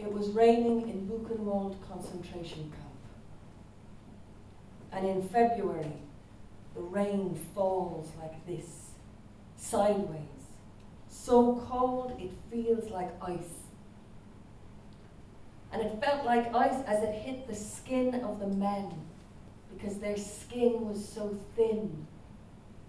[0.00, 2.96] It was raining in Buchenwald concentration camp.
[4.92, 5.92] And in February,
[6.74, 8.92] the rain falls like this,
[9.56, 10.48] sideways,
[11.08, 13.68] so cold it feels like ice.
[15.72, 18.92] And it felt like ice as it hit the skin of the men,
[19.72, 22.06] because their skin was so thin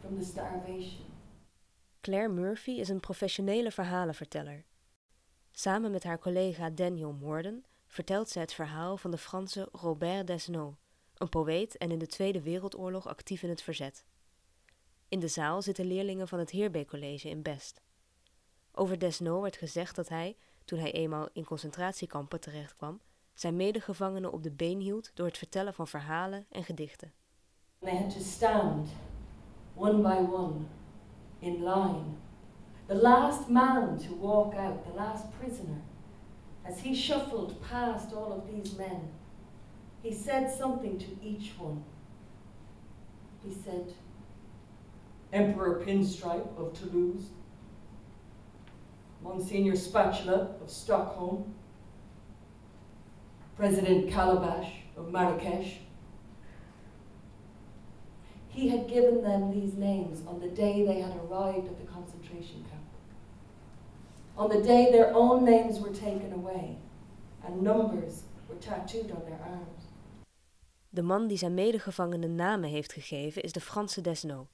[0.00, 1.04] from the starvation.
[2.00, 4.64] Claire Murphy is een professionele verhalenverteller.
[5.62, 10.74] Samen met haar collega Daniel Morden vertelt ze het verhaal van de Franse Robert Desnos,
[11.14, 14.04] een poëet en in de Tweede Wereldoorlog actief in het verzet.
[15.08, 17.82] In de zaal zitten leerlingen van het Heerbeek College in Best.
[18.72, 23.00] Over Desnos werd gezegd dat hij, toen hij eenmaal in concentratiekampen terechtkwam,
[23.34, 27.12] zijn medegevangenen op de been hield door het vertellen van verhalen en gedichten.
[27.78, 28.88] They had to stand,
[29.74, 30.60] one by one,
[31.38, 32.30] in line.
[32.92, 35.80] The last man to walk out, the last prisoner.
[36.62, 39.08] As he shuffled past all of these men,
[40.02, 41.84] he said something to each one.
[43.42, 43.94] He said,
[45.32, 47.30] Emperor Pinstripe of Toulouse,
[49.22, 51.54] Monsignor Spatula of Stockholm,
[53.56, 55.78] President Calabash of Marrakesh.
[58.54, 62.64] He had given them these names on the day they had arrived at the concentration
[62.70, 62.82] camp.
[64.36, 66.76] On the day their own names were taken away
[67.44, 69.82] and numbers were tattooed on their arms.
[70.88, 74.46] De man die zijn medegevangenen namen heeft gegeven is de Franse Desno.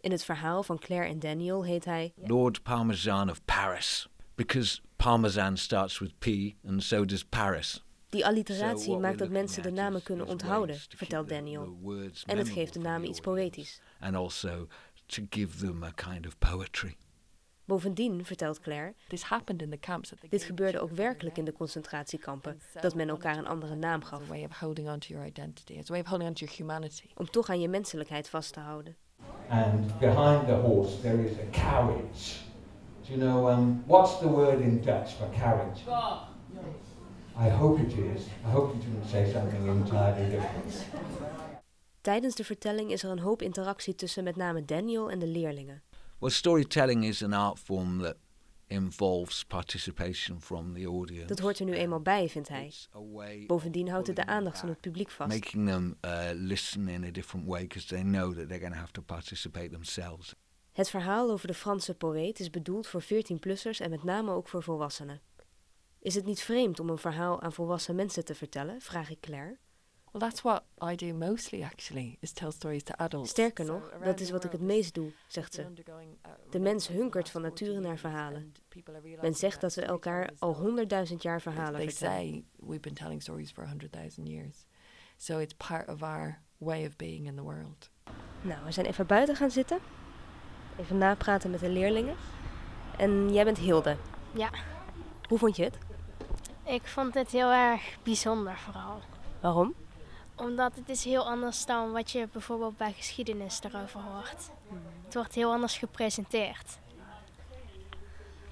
[0.00, 4.08] In het verhaal van Claire en Daniel heet hij Lord Parmesan of Paris.
[4.34, 6.26] Because Parmesan starts with P
[6.68, 7.84] and so does Paris.
[8.08, 11.78] Die alliteratie maakt dat mensen de namen kunnen onthouden, vertelt Daniel.
[12.26, 13.80] En het geeft de namen iets poëtisch.
[14.00, 14.66] And also
[15.06, 16.96] to give them a kind of poetry.
[17.64, 18.94] Bovendien, vertelt Claire,
[20.28, 24.22] dit gebeurde ook werkelijk in de concentratiekampen, dat men elkaar een andere naam gaf.
[27.14, 28.96] Om toch aan je menselijkheid vast te houden.
[29.48, 32.44] And behind the horse there is a carriage.
[33.06, 35.82] Do you know, um, what's the word in Dutch for carriage?
[37.38, 38.22] I hope it is.
[38.46, 40.86] I hope you didn't say something entirely different.
[42.00, 45.82] Tijdens de vertelling is er een hoop interactie tussen met name Daniel en de leerlingen.
[46.18, 48.16] Well, storytelling is an art form that
[48.66, 51.26] involves participation from the audience.
[51.26, 52.72] Dat hoort er nu eenmaal bij, vindt hij.
[53.46, 55.32] Bovendien houdt het de aandacht van het publiek vast.
[55.32, 58.78] Making them uh, listen in a different way because they know that they're going to
[58.78, 60.34] have to participate themselves.
[60.72, 64.62] Het verhaal over de Franse poëet is bedoeld voor 14-plussers en met name ook voor
[64.62, 65.20] volwassenen.
[66.06, 68.80] Is het niet vreemd om een verhaal aan volwassen mensen te vertellen?
[68.80, 69.56] Vraag ik Claire.
[70.12, 73.30] Well, that's what I do mostly actually, is tell stories to adults.
[73.30, 75.66] Sterker nog, dat is wat ik het meest doe, zegt ze.
[76.50, 78.52] De mens hunkert van nature naar verhalen.
[79.20, 82.16] Men zegt dat we elkaar al honderdduizend jaar verhalen They vertellen.
[82.16, 84.66] say we've been telling stories for 100,000 years.
[85.16, 87.90] So it's part of our way of being in the world.
[88.42, 89.78] Nou, we zijn even buiten gaan zitten.
[90.78, 92.16] Even napraten met de leerlingen.
[92.98, 93.96] En jij bent Hilde.
[94.34, 94.50] Ja,
[95.28, 95.78] Hoe vond je het?
[96.66, 99.00] Ik vond het heel erg bijzonder vooral.
[99.40, 99.74] Waarom?
[100.34, 104.50] Omdat het is heel anders dan wat je bijvoorbeeld bij geschiedenis erover hoort.
[105.04, 106.78] Het wordt heel anders gepresenteerd.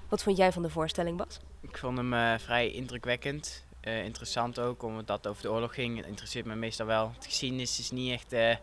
[0.09, 1.39] Wat vond jij van de voorstelling, Bas?
[1.61, 3.65] Ik vond hem eh, vrij indrukwekkend.
[3.81, 5.97] Eh, interessant ook, omdat het over de oorlog ging.
[5.97, 7.11] Het interesseert me meestal wel.
[7.15, 8.55] Het geschiedenis is niet echt eh,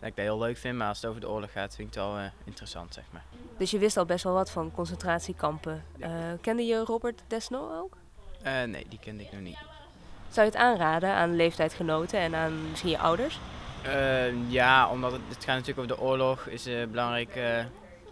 [0.00, 1.94] dat ik dat heel leuk vind, maar als het over de oorlog gaat, vind ik
[1.94, 3.24] het wel eh, interessant, zeg maar.
[3.56, 5.84] Dus je wist al best wel wat van concentratiekampen.
[5.98, 7.96] Eh, kende je Robert Desnos ook?
[8.42, 9.58] Eh, nee, die kende ik nog niet.
[10.28, 13.38] Zou je het aanraden aan leeftijdsgenoten en aan misschien je ouders?
[13.82, 17.64] Eh, ja, omdat het, het gaat natuurlijk over de oorlog, is een belangrijk eh,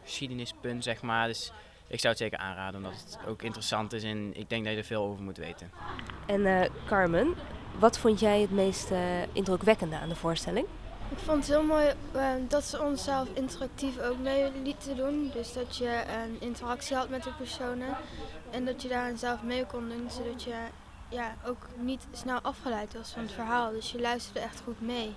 [0.05, 1.27] geschiedenispunt, zeg maar.
[1.27, 1.53] Dus
[1.87, 4.79] ik zou het zeker aanraden, omdat het ook interessant is en ik denk dat je
[4.79, 5.71] er veel over moet weten.
[6.27, 7.35] En Carmen,
[7.79, 8.91] wat vond jij het meest
[9.33, 10.67] indrukwekkende aan de voorstelling?
[11.11, 15.31] Ik vond het heel mooi eh, dat ze onszelf interactief ook mee lieten doen.
[15.35, 17.97] Dus dat je een interactie had met de personen.
[18.51, 20.55] En dat je daar zelf mee kon doen, zodat je
[21.09, 23.71] ja, ook niet snel afgeleid was van het verhaal.
[23.71, 25.15] Dus je luisterde echt goed mee.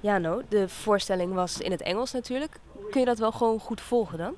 [0.00, 2.60] Jano, de voorstelling was in het Engels natuurlijk.
[2.90, 4.34] Kun je dat wel gewoon goed volgen dan?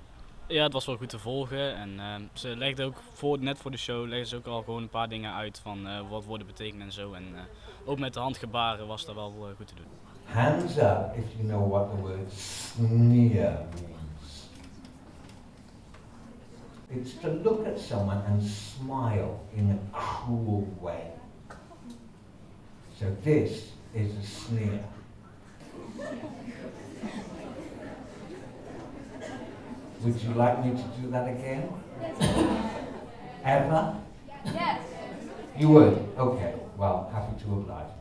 [0.46, 1.75] Ja, het was wel goed te volgen.
[1.75, 4.82] En eh, ze legden ook voor, net voor de show legden ze ook al gewoon
[4.82, 7.12] een paar dingen uit van eh, wat woorden betekenen en zo.
[7.12, 7.40] En eh,
[7.84, 10.09] ook met de handgebaren was dat wel eh, goed te doen.
[10.32, 14.49] Hands up if you know what the word sneer means.
[16.88, 21.11] It's to look at someone and smile in a cruel way.
[22.99, 24.85] So this is a sneer.
[30.03, 31.69] Would you like me to do that again?
[33.44, 33.97] Ever?
[34.44, 34.81] Yes.
[35.59, 36.09] You would?
[36.17, 36.55] Okay.
[36.77, 38.00] Well, happy to oblige.